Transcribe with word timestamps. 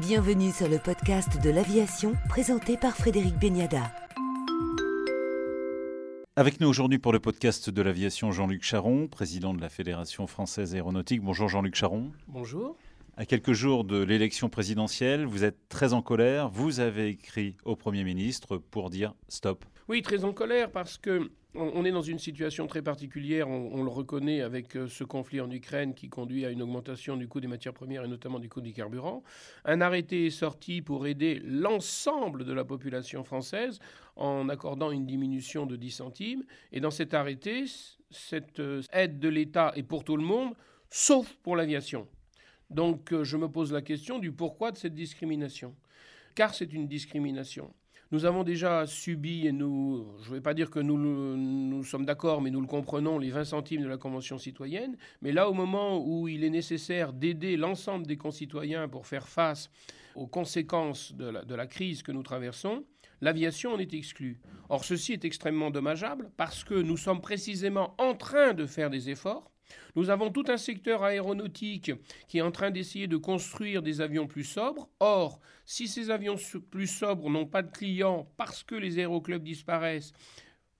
Bienvenue 0.00 0.52
sur 0.52 0.68
le 0.68 0.78
podcast 0.78 1.42
de 1.42 1.50
l'aviation 1.50 2.12
présenté 2.28 2.76
par 2.76 2.96
Frédéric 2.96 3.36
Beniada. 3.36 3.82
Avec 6.36 6.60
nous 6.60 6.68
aujourd'hui 6.68 7.00
pour 7.00 7.12
le 7.12 7.18
podcast 7.18 7.68
de 7.68 7.82
l'aviation, 7.82 8.30
Jean-Luc 8.30 8.62
Charon, 8.62 9.08
président 9.08 9.54
de 9.54 9.60
la 9.60 9.68
Fédération 9.68 10.28
française 10.28 10.76
aéronautique. 10.76 11.20
Bonjour 11.20 11.48
Jean-Luc 11.48 11.74
Charon. 11.74 12.12
Bonjour. 12.28 12.76
À 13.16 13.26
quelques 13.26 13.54
jours 13.54 13.82
de 13.82 14.00
l'élection 14.00 14.48
présidentielle, 14.48 15.26
vous 15.26 15.42
êtes 15.42 15.68
très 15.68 15.92
en 15.94 16.00
colère. 16.00 16.48
Vous 16.48 16.78
avez 16.78 17.08
écrit 17.08 17.56
au 17.64 17.74
Premier 17.74 18.04
ministre 18.04 18.56
pour 18.56 18.90
dire 18.90 19.14
stop. 19.28 19.64
Oui, 19.88 20.02
très 20.02 20.24
en 20.24 20.34
colère 20.34 20.70
parce 20.70 20.98
que 20.98 21.30
on 21.54 21.82
est 21.86 21.90
dans 21.90 22.02
une 22.02 22.18
situation 22.18 22.66
très 22.66 22.82
particulière, 22.82 23.48
on, 23.48 23.82
le 23.82 23.88
reconnaît 23.88 24.42
avec 24.42 24.76
euh, 24.76 24.86
ce 24.86 25.02
conflit 25.02 25.40
en 25.40 25.50
Ukraine 25.50 25.94
qui 25.94 26.10
conduit 26.10 26.44
à 26.44 26.50
une 26.50 26.60
augmentation 26.60 27.16
du 27.16 27.26
coût 27.26 27.40
des 27.40 27.48
matières 27.48 27.72
premières 27.72 28.04
et 28.04 28.08
notamment 28.08 28.38
du 28.38 28.50
coût 28.50 28.60
des 28.60 28.72
carburants. 28.72 29.24
Un 29.64 29.80
arrêté 29.80 30.26
est 30.26 30.30
sorti 30.30 30.82
pour 30.82 31.06
aider 31.06 31.40
l'ensemble 31.42 32.44
de 32.44 32.52
la 32.52 32.64
population 32.64 33.24
française 33.24 33.78
en 34.14 34.50
accordant 34.50 34.90
une 34.90 35.06
diminution 35.06 35.64
de 35.64 35.74
10 35.74 35.90
centimes. 35.90 36.44
Et 36.70 36.80
dans 36.80 36.90
cet 36.90 37.14
arrêté, 37.14 37.64
cette 38.10 38.60
euh, 38.60 38.82
aide 38.92 39.18
de 39.18 39.30
l'État 39.30 39.72
est 39.74 39.84
pour 39.84 40.04
tout 40.04 40.18
le 40.18 40.22
monde, 40.22 40.52
sauf 40.90 41.34
pour 41.42 41.56
l'aviation. 41.56 42.06
Donc 42.68 43.10
euh, 43.14 43.24
je 43.24 43.38
me 43.38 43.48
pose 43.48 43.72
la 43.72 43.80
question 43.80 44.18
du 44.18 44.32
pourquoi 44.32 44.70
de 44.70 44.76
cette 44.76 44.94
discrimination. 44.94 45.74
Car 46.34 46.54
c'est 46.54 46.74
une 46.74 46.86
discrimination. 46.86 47.72
Nous 48.10 48.24
avons 48.24 48.42
déjà 48.42 48.86
subi, 48.86 49.46
et 49.46 49.50
je 49.50 49.54
ne 49.54 50.34
vais 50.34 50.40
pas 50.40 50.54
dire 50.54 50.70
que 50.70 50.80
nous, 50.80 51.84
sommes 51.84 52.06
d'accord, 52.06 52.40
mais 52.40 52.50
nous 52.50 52.60
le 52.62 52.66
comprenons, 52.66 53.18
les 53.18 53.30
20 53.30 53.44
centimes 53.44 53.82
de 53.82 53.88
la 53.88 53.98
Convention 53.98 54.38
citoyenne. 54.38 54.96
Mais 55.20 55.30
là, 55.30 55.50
au 55.50 55.52
moment 55.52 56.02
où 56.02 56.26
il 56.26 56.42
est 56.42 56.50
nécessaire 56.50 57.12
d'aider 57.12 57.58
l'ensemble 57.58 58.06
des 58.06 58.16
concitoyens 58.16 58.88
pour 58.88 59.06
faire 59.06 59.28
face 59.28 59.70
aux 60.14 60.26
conséquences 60.26 61.12
de 61.14 61.54
la 61.54 61.66
crise 61.66 62.02
que 62.02 62.12
nous 62.12 62.22
traversons, 62.22 62.84
l'aviation 63.20 63.74
en 63.74 63.78
est 63.78 63.92
exclue. 63.92 64.40
Or, 64.70 64.84
ceci 64.84 65.12
est 65.12 65.26
extrêmement 65.26 65.70
dommageable 65.70 66.30
parce 66.38 66.64
que 66.64 66.74
nous 66.74 66.96
sommes 66.96 67.20
précisément 67.20 67.94
en 67.98 68.14
train 68.14 68.54
de 68.54 68.64
faire 68.64 68.88
des 68.88 69.10
efforts 69.10 69.50
nous 69.96 70.10
avons 70.10 70.30
tout 70.30 70.44
un 70.48 70.56
secteur 70.56 71.02
aéronautique 71.02 71.92
qui 72.28 72.38
est 72.38 72.42
en 72.42 72.50
train 72.50 72.70
d'essayer 72.70 73.06
de 73.06 73.16
construire 73.16 73.82
des 73.82 74.00
avions 74.00 74.26
plus 74.26 74.44
sobres. 74.44 74.88
Or, 75.00 75.40
si 75.64 75.88
ces 75.88 76.10
avions 76.10 76.36
plus 76.70 76.86
sobres 76.86 77.30
n'ont 77.30 77.46
pas 77.46 77.62
de 77.62 77.70
clients 77.70 78.28
parce 78.36 78.62
que 78.62 78.74
les 78.74 78.98
aéroclubs 78.98 79.42
disparaissent, 79.42 80.12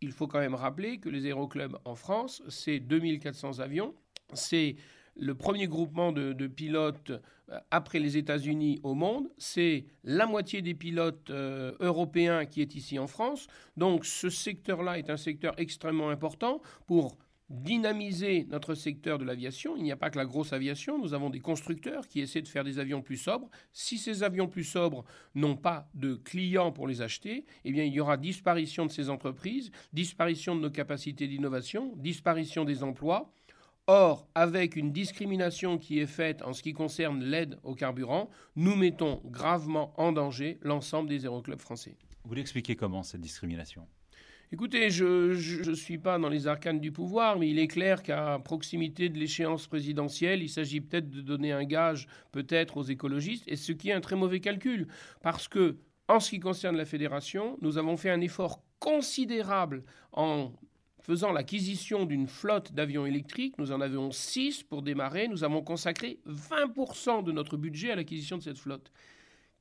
il 0.00 0.12
faut 0.12 0.28
quand 0.28 0.38
même 0.38 0.54
rappeler 0.54 0.98
que 0.98 1.08
les 1.08 1.26
aéroclubs 1.26 1.76
en 1.84 1.94
France, 1.94 2.42
c'est 2.48 2.78
2400 2.78 3.58
avions. 3.58 3.94
C'est 4.34 4.76
le 5.16 5.34
premier 5.34 5.66
groupement 5.66 6.12
de, 6.12 6.46
pilotes 6.46 7.10
euh, 7.10 7.58
après 7.70 7.98
les 7.98 8.16
États-Unis 8.16 8.78
au 8.84 8.94
monde. 8.94 9.28
C'est 9.36 9.86
la 10.04 10.26
moitié 10.26 10.62
des 10.62 10.74
pilotes 10.74 11.30
euh, 11.30 11.72
européens 11.80 12.46
qui 12.46 12.62
est 12.62 12.76
ici 12.76 12.98
en 12.98 13.08
France. 13.08 13.48
Donc 13.76 14.04
ce 14.04 14.30
secteur-là 14.30 14.98
est 14.98 15.10
un 15.10 15.16
secteur 15.16 15.54
extrêmement 15.58 16.10
important 16.10 16.60
pour 16.86 17.16
dynamiser 17.50 18.46
notre 18.50 18.74
secteur 18.74 19.18
de 19.18 19.24
l'aviation. 19.24 19.76
Il 19.76 19.82
n'y 19.82 19.92
a 19.92 19.96
pas 19.96 20.10
que 20.10 20.18
la 20.18 20.26
grosse 20.26 20.52
aviation, 20.52 20.98
nous 20.98 21.14
avons 21.14 21.30
des 21.30 21.40
constructeurs 21.40 22.06
qui 22.06 22.20
essaient 22.20 22.42
de 22.42 22.48
faire 22.48 22.64
des 22.64 22.78
avions 22.78 23.02
plus 23.02 23.16
sobres. 23.16 23.48
Si 23.72 23.98
ces 23.98 24.22
avions 24.22 24.48
plus 24.48 24.64
sobres 24.64 25.04
n'ont 25.34 25.56
pas 25.56 25.88
de 25.94 26.14
clients 26.14 26.72
pour 26.72 26.86
les 26.86 27.02
acheter, 27.02 27.46
eh 27.64 27.72
bien 27.72 27.84
il 27.84 27.92
y 27.92 28.00
aura 28.00 28.16
disparition 28.16 28.86
de 28.86 28.90
ces 28.90 29.08
entreprises, 29.10 29.70
disparition 29.92 30.54
de 30.54 30.60
nos 30.60 30.70
capacités 30.70 31.26
d'innovation, 31.26 31.94
disparition 31.96 32.64
des 32.64 32.82
emplois. 32.82 33.32
Or, 33.86 34.28
avec 34.34 34.76
une 34.76 34.92
discrimination 34.92 35.78
qui 35.78 35.98
est 35.98 36.06
faite 36.06 36.42
en 36.42 36.52
ce 36.52 36.62
qui 36.62 36.74
concerne 36.74 37.24
l'aide 37.24 37.58
au 37.62 37.74
carburant, 37.74 38.28
nous 38.54 38.76
mettons 38.76 39.22
gravement 39.24 39.94
en 39.96 40.12
danger 40.12 40.58
l'ensemble 40.60 41.08
des 41.08 41.24
aéroclubs 41.24 41.58
français. 41.58 41.96
Vous 42.22 42.28
voulez 42.28 42.42
expliquer 42.42 42.76
comment 42.76 43.02
cette 43.02 43.22
discrimination? 43.22 43.86
Écoutez, 44.50 44.88
je 44.88 45.68
ne 45.68 45.74
suis 45.74 45.98
pas 45.98 46.18
dans 46.18 46.30
les 46.30 46.46
arcanes 46.46 46.80
du 46.80 46.90
pouvoir, 46.90 47.38
mais 47.38 47.50
il 47.50 47.58
est 47.58 47.66
clair 47.68 48.02
qu'à 48.02 48.38
proximité 48.42 49.10
de 49.10 49.18
l'échéance 49.18 49.66
présidentielle, 49.66 50.42
il 50.42 50.48
s'agit 50.48 50.80
peut-être 50.80 51.10
de 51.10 51.20
donner 51.20 51.52
un 51.52 51.64
gage, 51.64 52.08
peut-être 52.32 52.78
aux 52.78 52.82
écologistes, 52.82 53.44
et 53.46 53.56
ce 53.56 53.72
qui 53.72 53.90
est 53.90 53.92
un 53.92 54.00
très 54.00 54.16
mauvais 54.16 54.40
calcul, 54.40 54.88
parce 55.20 55.48
que, 55.48 55.76
en 56.08 56.18
ce 56.18 56.30
qui 56.30 56.40
concerne 56.40 56.78
la 56.78 56.86
fédération, 56.86 57.58
nous 57.60 57.76
avons 57.76 57.98
fait 57.98 58.08
un 58.08 58.22
effort 58.22 58.62
considérable 58.78 59.84
en 60.12 60.52
faisant 61.02 61.32
l'acquisition 61.32 62.06
d'une 62.06 62.26
flotte 62.26 62.72
d'avions 62.72 63.04
électriques. 63.04 63.58
Nous 63.58 63.72
en 63.72 63.82
avions 63.82 64.10
six 64.12 64.62
pour 64.62 64.80
démarrer. 64.80 65.28
Nous 65.28 65.44
avons 65.44 65.60
consacré 65.62 66.20
20% 66.26 67.22
de 67.22 67.32
notre 67.32 67.58
budget 67.58 67.90
à 67.90 67.96
l'acquisition 67.96 68.38
de 68.38 68.42
cette 68.42 68.58
flotte. 68.58 68.90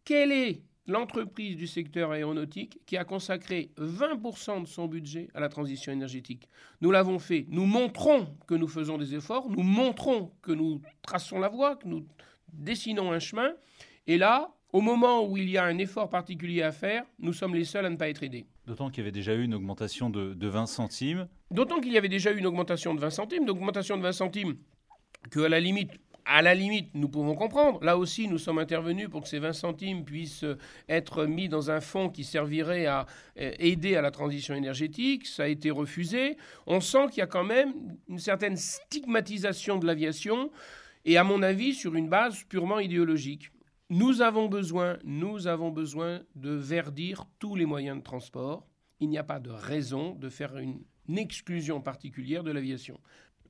Quelle 0.06 0.32
est 0.32 0.62
l'entreprise 0.88 1.56
du 1.56 1.68
secteur 1.68 2.12
aéronautique 2.12 2.80
qui 2.86 2.98
a 2.98 3.04
consacré 3.04 3.72
20% 3.78 4.64
de 4.64 4.68
son 4.68 4.88
budget 4.88 5.30
à 5.34 5.40
la 5.40 5.50
transition 5.50 5.92
énergétique. 5.92 6.50
Nous 6.82 6.92
l'avons 6.92 7.20
fait. 7.20 7.46
Nous 7.50 7.66
montrons 7.66 8.28
que 8.48 8.56
nous 8.56 8.68
faisons 8.68 8.98
des 8.98 9.14
efforts, 9.14 9.50
nous 9.50 9.64
montrons 9.64 10.32
que 10.42 10.52
nous 10.52 10.82
traçons 11.02 11.40
la 11.40 11.50
voie, 11.50 11.76
que 11.76 11.88
nous 11.88 12.06
dessinons 12.54 13.12
un 13.12 13.20
chemin. 13.20 13.52
Et 14.08 14.18
là, 14.18 14.54
au 14.74 14.82
moment 14.82 15.26
où 15.28 15.38
il 15.38 15.50
y 15.50 15.58
a 15.58 15.64
un 15.64 15.78
effort 15.78 16.10
particulier 16.10 16.62
à 16.62 16.72
faire, 16.72 17.04
nous 17.20 17.34
sommes 17.34 17.56
les 17.56 17.66
seuls 17.66 17.86
à 17.86 17.90
ne 17.90 17.96
pas 17.96 18.10
être 18.10 18.24
aidés. 18.24 18.48
D'autant 18.66 18.90
qu'il 18.90 19.00
y 19.00 19.02
avait 19.02 19.12
déjà 19.12 19.34
eu 19.34 19.44
une 19.44 19.54
augmentation 19.54 20.10
de, 20.10 20.34
de 20.34 20.48
20 20.48 20.66
centimes. 20.66 21.28
D'autant 21.52 21.80
qu'il 21.80 21.94
y 21.94 21.98
avait 21.98 22.10
déjà 22.10 22.32
eu 22.32 22.38
une 22.38 22.46
augmentation 22.48 22.94
de 22.94 23.00
20 23.00 23.10
centimes, 23.10 23.46
d'augmentation 23.46 23.98
de 23.98 24.04
20 24.04 24.12
centimes 24.12 24.58
que 25.32 25.40
à 25.42 25.50
la 25.50 25.60
limite 25.60 25.92
à 26.28 26.42
la 26.42 26.54
limite, 26.54 26.90
nous 26.94 27.08
pouvons 27.08 27.36
comprendre. 27.36 27.82
Là 27.84 27.98
aussi, 27.98 28.28
nous 28.28 28.38
sommes 28.38 28.60
intervenus 28.60 29.10
pour 29.10 29.22
que 29.22 29.30
ces 29.30 29.40
20 29.40 29.54
centimes 29.54 30.04
puissent 30.04 30.44
euh, 30.44 30.58
être 30.90 31.26
mis 31.26 31.48
dans 31.48 31.72
un 31.72 31.80
fonds 31.80 32.10
qui 32.10 32.26
servirait 32.26 32.86
à 32.86 33.06
euh, 33.40 33.52
aider 33.60 33.96
à 33.96 34.02
la 34.02 34.12
transition 34.12 34.54
énergétique. 34.54 35.26
Ça 35.26 35.44
a 35.44 35.48
été 35.48 35.72
refusé. 35.72 36.38
On 36.66 36.82
sent 36.82 37.08
qu'il 37.10 37.20
y 37.20 37.22
a 37.22 37.28
quand 37.28 37.46
même 37.46 37.74
une 38.10 38.20
certaine 38.20 38.58
stigmatisation 38.58 39.78
de 39.78 39.88
l'aviation, 39.88 40.52
et 41.06 41.18
à 41.18 41.24
mon 41.24 41.42
avis, 41.42 41.74
sur 41.74 41.96
une 41.96 42.10
base 42.10 42.44
purement 42.44 42.80
idéologique. 42.80 43.50
Nous 43.90 44.22
avons 44.22 44.48
besoin, 44.48 44.98
nous 45.06 45.48
avons 45.48 45.72
besoin 45.72 46.20
de 46.36 46.52
verdir 46.52 47.24
tous 47.40 47.56
les 47.56 47.66
moyens 47.66 47.98
de 47.98 48.04
transport. 48.04 48.68
Il 49.00 49.08
n'y 49.08 49.18
a 49.18 49.24
pas 49.24 49.40
de 49.40 49.50
raison 49.50 50.14
de 50.16 50.28
faire 50.28 50.58
une 50.58 50.84
exclusion 51.16 51.80
particulière 51.80 52.44
de 52.44 52.52
l'aviation. 52.52 53.00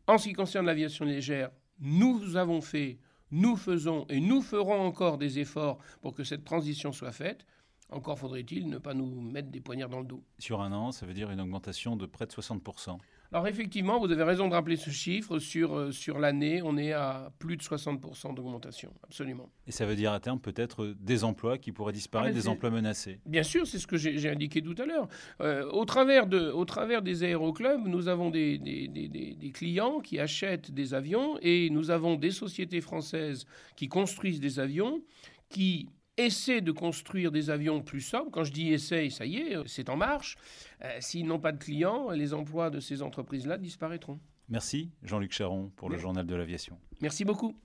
En 0.05 0.19
ce 0.19 0.27
qui 0.27 0.33
concerne 0.33 0.67
l'aviation 0.67 1.05
légère, 1.05 1.49
nous 1.79 2.35
avons 2.35 2.61
fait, 2.61 2.99
nous 3.31 3.55
faisons 3.55 4.05
et 4.09 4.19
nous 4.19 4.41
ferons 4.41 4.79
encore 4.79 5.17
des 5.17 5.39
efforts 5.39 5.79
pour 6.01 6.13
que 6.13 6.23
cette 6.23 6.43
transition 6.43 6.91
soit 6.91 7.11
faite. 7.11 7.45
Encore 7.89 8.19
faudrait-il 8.19 8.67
ne 8.67 8.77
pas 8.77 8.93
nous 8.93 9.21
mettre 9.21 9.49
des 9.49 9.61
poignards 9.61 9.89
dans 9.89 9.99
le 9.99 10.05
dos. 10.05 10.23
Sur 10.39 10.61
un 10.61 10.73
an, 10.73 10.91
ça 10.91 11.05
veut 11.05 11.13
dire 11.13 11.31
une 11.31 11.39
augmentation 11.39 11.95
de 11.95 12.05
près 12.05 12.25
de 12.25 12.31
60%. 12.31 12.97
Alors 13.31 13.47
effectivement, 13.47 13.99
vous 13.99 14.11
avez 14.11 14.23
raison 14.23 14.47
de 14.47 14.53
rappeler 14.53 14.77
ce 14.77 14.89
chiffre. 14.89 15.39
Sur, 15.39 15.77
euh, 15.77 15.91
sur 15.91 16.19
l'année, 16.19 16.61
on 16.63 16.77
est 16.77 16.93
à 16.93 17.31
plus 17.39 17.57
de 17.57 17.61
60% 17.61 18.33
d'augmentation, 18.33 18.93
absolument. 19.03 19.49
Et 19.67 19.71
ça 19.71 19.85
veut 19.85 19.95
dire 19.95 20.13
à 20.13 20.19
terme 20.19 20.39
peut-être 20.39 20.95
des 20.99 21.23
emplois 21.23 21.57
qui 21.57 21.71
pourraient 21.71 21.93
disparaître, 21.93 22.35
ah, 22.35 22.39
des 22.39 22.47
emplois 22.47 22.69
menacés 22.69 23.19
Bien 23.25 23.43
sûr, 23.43 23.67
c'est 23.67 23.79
ce 23.79 23.87
que 23.87 23.97
j'ai 23.97 24.29
indiqué 24.29 24.61
tout 24.61 24.75
à 24.77 24.85
l'heure. 24.85 25.07
Euh, 25.41 25.69
au, 25.71 25.85
travers 25.85 26.27
de, 26.27 26.51
au 26.51 26.65
travers 26.65 27.01
des 27.01 27.23
aéroclubs, 27.23 27.85
nous 27.85 28.07
avons 28.07 28.29
des, 28.29 28.57
des, 28.57 28.87
des, 28.87 29.07
des, 29.07 29.51
clients 29.51 29.99
qui 29.99 30.19
achètent 30.19 30.71
des 30.71 30.93
avions 30.93 31.37
et 31.41 31.69
nous 31.69 31.91
avons 31.91 32.15
des 32.15 32.31
sociétés 32.31 32.81
françaises 32.81 33.45
qui 33.75 33.87
construisent 33.87 34.39
des 34.39 34.59
avions 34.59 35.01
qui 35.49 35.89
essaient 36.17 36.61
de 36.61 36.71
construire 36.71 37.31
des 37.31 37.49
avions 37.49 37.81
plus 37.81 38.01
sobres. 38.01 38.31
Quand 38.31 38.43
je 38.43 38.51
dis 38.51 38.73
essaye, 38.73 39.11
ça 39.11 39.25
y 39.25 39.37
est, 39.37 39.55
euh, 39.55 39.63
c'est 39.65 39.89
en 39.89 39.95
marche. 39.95 40.37
Euh, 40.83 40.97
s'ils 40.99 41.25
n'ont 41.25 41.39
pas 41.39 41.51
de 41.51 41.57
clients, 41.57 42.11
les 42.11 42.33
emplois 42.33 42.69
de 42.69 42.79
ces 42.79 43.01
entreprises-là 43.01 43.57
disparaîtront. 43.57 44.19
Merci 44.49 44.91
Jean-Luc 45.03 45.33
Charon 45.33 45.71
pour 45.75 45.89
le 45.89 45.97
journal 45.97 46.25
de 46.25 46.35
l'aviation. 46.35 46.77
Merci 47.01 47.25
beaucoup. 47.25 47.57